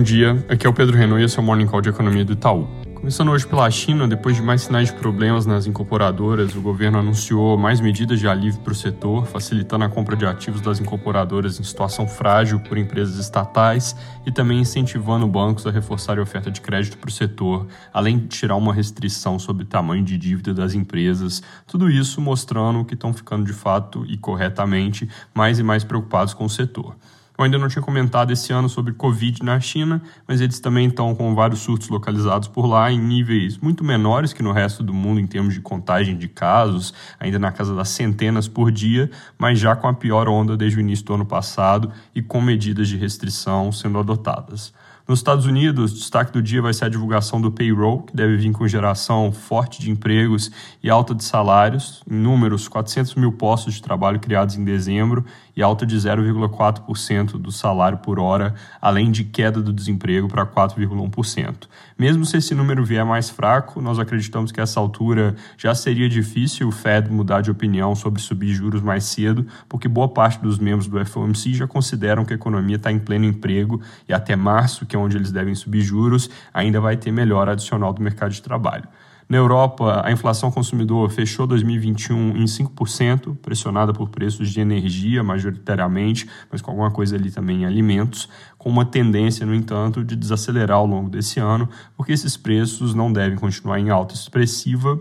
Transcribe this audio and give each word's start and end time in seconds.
Bom 0.00 0.04
dia, 0.04 0.42
aqui 0.48 0.66
é 0.66 0.70
o 0.70 0.72
Pedro 0.72 0.96
Renault 0.96 1.20
e 1.20 1.26
esse 1.26 1.38
é 1.38 1.42
o 1.42 1.44
Morning 1.44 1.66
Call 1.66 1.82
de 1.82 1.90
Economia 1.90 2.24
do 2.24 2.32
Itaú. 2.32 2.66
Começando 2.94 3.30
hoje 3.32 3.46
pela 3.46 3.70
China, 3.70 4.08
depois 4.08 4.34
de 4.34 4.40
mais 4.40 4.62
sinais 4.62 4.88
de 4.88 4.94
problemas 4.94 5.44
nas 5.44 5.66
incorporadoras, 5.66 6.56
o 6.56 6.62
governo 6.62 6.98
anunciou 6.98 7.58
mais 7.58 7.82
medidas 7.82 8.18
de 8.18 8.26
alívio 8.26 8.60
para 8.60 8.72
o 8.72 8.74
setor, 8.74 9.26
facilitando 9.26 9.84
a 9.84 9.90
compra 9.90 10.16
de 10.16 10.24
ativos 10.24 10.62
das 10.62 10.80
incorporadoras 10.80 11.60
em 11.60 11.62
situação 11.62 12.08
frágil 12.08 12.60
por 12.60 12.78
empresas 12.78 13.18
estatais 13.18 13.94
e 14.24 14.32
também 14.32 14.60
incentivando 14.60 15.26
bancos 15.26 15.66
a 15.66 15.70
reforçar 15.70 16.18
a 16.18 16.22
oferta 16.22 16.50
de 16.50 16.62
crédito 16.62 16.96
para 16.96 17.10
o 17.10 17.12
setor, 17.12 17.66
além 17.92 18.20
de 18.20 18.28
tirar 18.28 18.56
uma 18.56 18.72
restrição 18.72 19.38
sobre 19.38 19.64
o 19.64 19.66
tamanho 19.66 20.02
de 20.02 20.16
dívida 20.16 20.54
das 20.54 20.72
empresas. 20.72 21.42
Tudo 21.66 21.90
isso 21.90 22.22
mostrando 22.22 22.86
que 22.86 22.94
estão 22.94 23.12
ficando 23.12 23.44
de 23.44 23.52
fato 23.52 24.06
e 24.08 24.16
corretamente 24.16 25.06
mais 25.34 25.58
e 25.58 25.62
mais 25.62 25.84
preocupados 25.84 26.32
com 26.32 26.46
o 26.46 26.50
setor. 26.50 26.96
Eu 27.40 27.44
ainda 27.44 27.56
não 27.56 27.68
tinha 27.68 27.80
comentado 27.80 28.32
esse 28.34 28.52
ano 28.52 28.68
sobre 28.68 28.92
Covid 28.92 29.42
na 29.42 29.58
China, 29.58 30.02
mas 30.28 30.42
eles 30.42 30.60
também 30.60 30.88
estão 30.88 31.14
com 31.14 31.34
vários 31.34 31.60
surtos 31.60 31.88
localizados 31.88 32.48
por 32.48 32.66
lá 32.66 32.92
em 32.92 32.98
níveis 33.00 33.56
muito 33.56 33.82
menores 33.82 34.34
que 34.34 34.42
no 34.42 34.52
resto 34.52 34.82
do 34.82 34.92
mundo 34.92 35.20
em 35.20 35.26
termos 35.26 35.54
de 35.54 35.60
contagem 35.62 36.18
de 36.18 36.28
casos, 36.28 36.92
ainda 37.18 37.38
na 37.38 37.50
casa 37.50 37.74
das 37.74 37.88
centenas 37.88 38.46
por 38.46 38.70
dia, 38.70 39.10
mas 39.38 39.58
já 39.58 39.74
com 39.74 39.88
a 39.88 39.94
pior 39.94 40.28
onda 40.28 40.54
desde 40.54 40.76
o 40.76 40.80
início 40.80 41.02
do 41.06 41.14
ano 41.14 41.24
passado 41.24 41.90
e 42.14 42.20
com 42.20 42.42
medidas 42.42 42.88
de 42.88 42.98
restrição 42.98 43.72
sendo 43.72 43.98
adotadas. 43.98 44.74
Nos 45.10 45.18
Estados 45.18 45.44
Unidos, 45.44 45.90
o 45.90 45.94
destaque 45.96 46.30
do 46.30 46.40
dia 46.40 46.62
vai 46.62 46.72
ser 46.72 46.84
a 46.84 46.88
divulgação 46.88 47.40
do 47.40 47.50
payroll, 47.50 48.02
que 48.02 48.14
deve 48.14 48.36
vir 48.36 48.52
com 48.52 48.68
geração 48.68 49.32
forte 49.32 49.80
de 49.80 49.90
empregos 49.90 50.52
e 50.80 50.88
alta 50.88 51.16
de 51.16 51.24
salários, 51.24 52.00
em 52.08 52.14
números 52.14 52.68
400 52.68 53.16
mil 53.16 53.32
postos 53.32 53.74
de 53.74 53.82
trabalho 53.82 54.20
criados 54.20 54.54
em 54.54 54.62
dezembro 54.62 55.24
e 55.56 55.62
alta 55.62 55.84
de 55.84 55.96
0,4% 55.96 57.32
do 57.32 57.50
salário 57.50 57.98
por 57.98 58.20
hora, 58.20 58.54
além 58.80 59.10
de 59.10 59.24
queda 59.24 59.60
do 59.60 59.72
desemprego 59.72 60.28
para 60.28 60.46
4,1%. 60.46 61.66
Mesmo 61.98 62.24
se 62.24 62.36
esse 62.36 62.54
número 62.54 62.84
vier 62.84 63.04
mais 63.04 63.28
fraco, 63.28 63.80
nós 63.82 63.98
acreditamos 63.98 64.52
que 64.52 64.60
a 64.60 64.62
essa 64.62 64.78
altura 64.78 65.34
já 65.58 65.74
seria 65.74 66.08
difícil 66.08 66.68
o 66.68 66.72
Fed 66.72 67.10
mudar 67.10 67.40
de 67.40 67.50
opinião 67.50 67.96
sobre 67.96 68.22
subir 68.22 68.54
juros 68.54 68.80
mais 68.80 69.04
cedo, 69.04 69.44
porque 69.68 69.88
boa 69.88 70.08
parte 70.08 70.40
dos 70.40 70.58
membros 70.58 70.86
do 70.86 71.04
FOMC 71.04 71.52
já 71.52 71.66
consideram 71.66 72.24
que 72.24 72.32
a 72.32 72.36
economia 72.36 72.76
está 72.76 72.92
em 72.92 72.98
pleno 72.98 73.24
emprego 73.24 73.80
e 74.08 74.14
até 74.14 74.36
março, 74.36 74.86
que 74.86 74.96
é 74.96 74.99
onde 75.00 75.16
eles 75.16 75.32
devem 75.32 75.54
subir 75.54 75.80
juros, 75.80 76.30
ainda 76.52 76.80
vai 76.80 76.96
ter 76.96 77.10
melhora 77.10 77.52
adicional 77.52 77.92
do 77.92 78.02
mercado 78.02 78.32
de 78.32 78.42
trabalho. 78.42 78.88
Na 79.30 79.36
Europa, 79.36 80.02
a 80.04 80.10
inflação 80.10 80.50
consumidor 80.50 81.08
fechou 81.08 81.46
2021 81.46 82.36
em 82.36 82.46
5%, 82.46 83.36
pressionada 83.36 83.92
por 83.92 84.08
preços 84.08 84.50
de 84.50 84.60
energia 84.60 85.22
majoritariamente, 85.22 86.28
mas 86.50 86.60
com 86.60 86.72
alguma 86.72 86.90
coisa 86.90 87.14
ali 87.14 87.30
também 87.30 87.62
em 87.62 87.64
alimentos, 87.64 88.28
com 88.58 88.68
uma 88.68 88.84
tendência, 88.84 89.46
no 89.46 89.54
entanto, 89.54 90.02
de 90.02 90.16
desacelerar 90.16 90.78
ao 90.78 90.86
longo 90.86 91.08
desse 91.08 91.38
ano, 91.38 91.68
porque 91.96 92.12
esses 92.12 92.36
preços 92.36 92.92
não 92.92 93.12
devem 93.12 93.38
continuar 93.38 93.78
em 93.78 93.88
alta 93.88 94.16
expressiva 94.16 94.98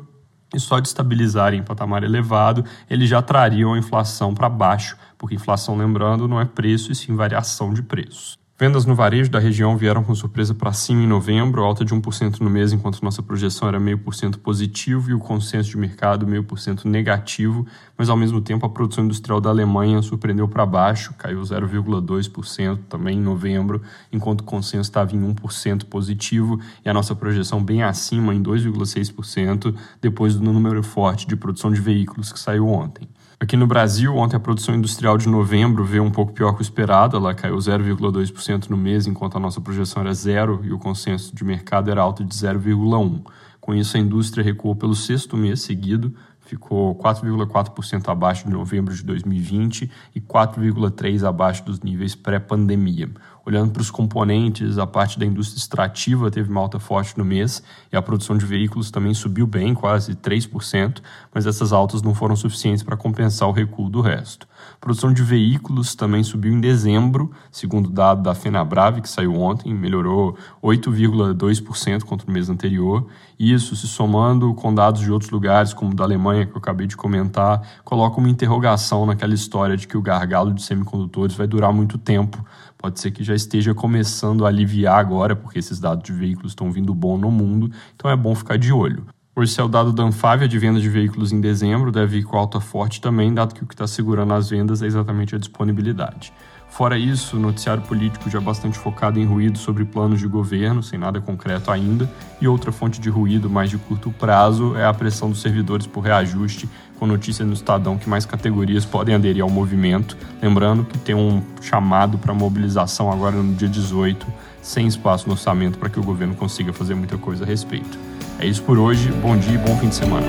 e 0.53 0.59
só 0.59 0.79
de 0.79 0.87
estabilizar 0.87 1.55
em 1.55 1.63
patamar 1.63 2.03
elevado, 2.03 2.63
eles 2.87 3.09
já 3.09 3.23
trariam 3.23 3.73
a 3.73 3.79
inflação 3.79 4.35
para 4.35 4.47
baixo, 4.47 4.95
porque 5.17 5.33
inflação, 5.33 5.75
lembrando, 5.75 6.27
não 6.27 6.39
é 6.39 6.45
preço 6.45 6.91
e 6.91 6.95
sim 6.95 7.15
variação 7.15 7.73
de 7.73 7.81
preços. 7.81 8.37
Vendas 8.61 8.85
no 8.85 8.93
varejo 8.93 9.31
da 9.31 9.39
região 9.39 9.77
vieram 9.77 10.03
com 10.03 10.13
surpresa 10.13 10.53
para 10.53 10.73
cima 10.73 11.01
em 11.01 11.07
novembro, 11.07 11.63
alta 11.63 11.85
de 11.85 11.95
1% 11.95 12.41
no 12.41 12.49
mês, 12.49 12.73
enquanto 12.73 13.01
nossa 13.01 13.23
projeção 13.23 13.69
era 13.69 13.79
0,5% 13.79 14.37
positivo 14.39 15.09
e 15.09 15.13
o 15.13 15.19
consenso 15.19 15.69
de 15.69 15.77
mercado 15.77 16.25
0,5% 16.25 16.83
negativo, 16.83 17.65
mas 17.97 18.09
ao 18.09 18.17
mesmo 18.17 18.41
tempo 18.41 18.65
a 18.65 18.69
produção 18.69 19.05
industrial 19.05 19.39
da 19.39 19.49
Alemanha 19.49 20.01
surpreendeu 20.01 20.45
para 20.45 20.65
baixo, 20.65 21.13
caiu 21.17 21.39
0,2% 21.39 22.79
também 22.89 23.17
em 23.17 23.21
novembro, 23.21 23.81
enquanto 24.11 24.41
o 24.41 24.43
consenso 24.43 24.89
estava 24.89 25.15
em 25.15 25.33
1% 25.33 25.85
positivo 25.85 26.59
e 26.83 26.89
a 26.89 26.93
nossa 26.93 27.15
projeção 27.15 27.63
bem 27.63 27.81
acima 27.81 28.35
em 28.35 28.43
2,6%, 28.43 29.73
depois 30.01 30.35
do 30.35 30.43
número 30.43 30.83
forte 30.83 31.25
de 31.25 31.37
produção 31.37 31.71
de 31.71 31.79
veículos 31.79 32.33
que 32.33 32.39
saiu 32.39 32.67
ontem. 32.67 33.07
Aqui 33.41 33.55
no 33.55 33.65
Brasil, 33.65 34.13
ontem 34.17 34.35
a 34.35 34.39
produção 34.39 34.75
industrial 34.75 35.17
de 35.17 35.29
novembro 35.29 35.85
veio 35.85 36.03
um 36.03 36.11
pouco 36.11 36.33
pior 36.33 36.51
que 36.51 36.59
o 36.59 36.61
esperado, 36.61 37.15
ela 37.15 37.33
caiu 37.33 37.55
0,2% 37.55 38.67
no 38.67 38.75
mês, 38.75 39.07
enquanto 39.07 39.37
a 39.37 39.39
nossa 39.39 39.61
projeção 39.61 40.01
era 40.01 40.13
zero 40.13 40.59
e 40.61 40.73
o 40.73 40.77
consenso 40.77 41.33
de 41.33 41.45
mercado 41.45 41.89
era 41.89 42.01
alto 42.01 42.21
de 42.21 42.35
0,1%. 42.35 43.21
Com 43.61 43.73
isso, 43.73 43.95
a 43.95 43.99
indústria 43.99 44.43
recuou 44.43 44.75
pelo 44.75 44.93
sexto 44.93 45.37
mês 45.37 45.61
seguido, 45.61 46.13
ficou 46.41 46.93
4,4% 46.95 48.09
abaixo 48.09 48.45
de 48.45 48.51
novembro 48.51 48.93
de 48.93 49.03
2020 49.05 49.89
e 50.13 50.19
4,3% 50.19 51.23
abaixo 51.23 51.63
dos 51.63 51.79
níveis 51.79 52.15
pré-pandemia. 52.15 53.09
Olhando 53.49 53.71
para 53.71 53.81
os 53.81 53.89
componentes, 53.89 54.77
a 54.77 54.85
parte 54.85 55.17
da 55.17 55.25
indústria 55.25 55.57
extrativa 55.57 56.29
teve 56.29 56.51
uma 56.51 56.61
alta 56.61 56.77
forte 56.77 57.17
no 57.17 57.25
mês 57.25 57.63
e 57.91 57.97
a 57.97 58.01
produção 58.01 58.37
de 58.37 58.45
veículos 58.45 58.91
também 58.91 59.11
subiu 59.11 59.47
bem, 59.47 59.73
quase 59.73 60.13
3%, 60.13 61.01
mas 61.33 61.47
essas 61.47 61.73
altas 61.73 62.03
não 62.03 62.13
foram 62.13 62.35
suficientes 62.35 62.83
para 62.83 62.95
compensar 62.95 63.49
o 63.49 63.51
recuo 63.51 63.89
do 63.89 64.01
resto. 64.01 64.47
A 64.75 64.77
produção 64.79 65.11
de 65.11 65.23
veículos 65.23 65.95
também 65.95 66.23
subiu 66.23 66.53
em 66.53 66.61
dezembro, 66.61 67.31
segundo 67.51 67.89
dado 67.89 68.21
da 68.21 68.35
FenaBrave, 68.35 69.01
que 69.01 69.09
saiu 69.09 69.33
ontem, 69.33 69.73
melhorou 69.73 70.37
8,2% 70.61 72.03
contra 72.03 72.29
o 72.29 72.31
mês 72.31 72.49
anterior. 72.51 73.07
Isso, 73.39 73.75
se 73.75 73.87
somando 73.87 74.53
com 74.53 74.71
dados 74.71 75.01
de 75.01 75.11
outros 75.11 75.31
lugares, 75.31 75.73
como 75.73 75.95
da 75.95 76.03
Alemanha, 76.03 76.45
que 76.45 76.51
eu 76.51 76.57
acabei 76.59 76.85
de 76.85 76.95
comentar, 76.95 77.67
coloca 77.83 78.19
uma 78.19 78.29
interrogação 78.29 79.07
naquela 79.07 79.33
história 79.33 79.75
de 79.75 79.87
que 79.87 79.97
o 79.97 80.03
gargalo 80.03 80.53
de 80.53 80.61
semicondutores 80.61 81.35
vai 81.35 81.47
durar 81.47 81.73
muito 81.73 81.97
tempo 81.97 82.45
Pode 82.81 82.97
ser 83.01 83.11
que 83.11 83.25
já 83.25 83.35
esteja 83.35 83.73
começando 83.73 84.45
a 84.45 84.47
aliviar 84.47 84.97
agora, 84.97 85.35
porque 85.35 85.59
esses 85.59 85.81
dados 85.81 86.01
de 86.01 86.13
veículos 86.13 86.53
estão 86.53 86.71
vindo 86.71 86.93
bom 86.93 87.17
no 87.17 87.29
mundo, 87.29 87.69
então 87.93 88.09
é 88.09 88.15
bom 88.15 88.33
ficar 88.33 88.57
de 88.57 88.71
olho. 88.71 89.05
Esse 89.37 89.59
é 89.59 89.63
o 89.63 89.67
dado 89.67 89.91
da 89.91 90.03
Anfávia 90.03 90.47
de 90.47 90.57
venda 90.57 90.79
de 90.79 90.89
veículos 90.89 91.33
em 91.33 91.41
dezembro, 91.41 91.91
deve 91.91 92.19
ir 92.19 92.23
com 92.23 92.37
alta 92.37 92.61
forte 92.61 93.01
também, 93.01 93.33
dado 93.33 93.53
que 93.53 93.63
o 93.63 93.67
que 93.67 93.73
está 93.73 93.85
segurando 93.85 94.33
as 94.33 94.49
vendas 94.49 94.81
é 94.81 94.85
exatamente 94.85 95.35
a 95.35 95.37
disponibilidade. 95.37 96.31
Fora 96.69 96.97
isso, 96.97 97.35
o 97.35 97.39
noticiário 97.39 97.81
político 97.83 98.29
já 98.29 98.39
bastante 98.39 98.77
focado 98.77 99.19
em 99.19 99.25
ruído 99.25 99.57
sobre 99.57 99.83
planos 99.83 100.19
de 100.19 100.27
governo, 100.27 100.83
sem 100.83 100.99
nada 100.99 101.19
concreto 101.19 101.71
ainda, 101.71 102.09
e 102.39 102.47
outra 102.47 102.71
fonte 102.71 103.01
de 103.01 103.09
ruído 103.09 103.49
mais 103.49 103.69
de 103.69 103.77
curto 103.77 104.11
prazo 104.11 104.75
é 104.75 104.85
a 104.85 104.93
pressão 104.93 105.29
dos 105.29 105.41
servidores 105.41 105.87
por 105.87 106.01
reajuste, 106.01 106.69
com 106.99 107.07
notícia 107.07 107.45
no 107.45 107.53
Estadão 107.53 107.97
que 107.97 108.09
mais 108.09 108.25
categorias 108.25 108.85
podem 108.85 109.15
aderir 109.15 109.41
ao 109.41 109.49
movimento. 109.49 110.17
Lembrando 110.41 110.83
que 110.83 110.97
tem 110.97 111.15
um 111.15 111.41
chamado 111.61 112.17
para 112.17 112.33
mobilização 112.33 113.11
agora 113.11 113.37
no 113.37 113.53
dia 113.55 113.69
18, 113.69 114.27
sem 114.61 114.85
espaço 114.85 115.25
no 115.27 115.33
orçamento 115.33 115.79
para 115.79 115.89
que 115.89 115.99
o 115.99 116.03
governo 116.03 116.35
consiga 116.35 116.73
fazer 116.73 116.95
muita 116.95 117.17
coisa 117.17 117.45
a 117.45 117.47
respeito. 117.47 117.97
É 118.37 118.45
isso 118.45 118.61
por 118.63 118.77
hoje, 118.77 119.11
bom 119.11 119.37
dia 119.37 119.55
e 119.55 119.57
bom 119.57 119.75
fim 119.77 119.89
de 119.89 119.95
semana. 119.95 120.27